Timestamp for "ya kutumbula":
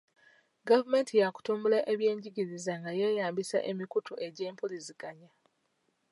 1.21-1.79